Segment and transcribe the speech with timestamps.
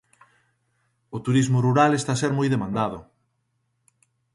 [1.15, 2.99] O turismo rural está a ser moi demandado.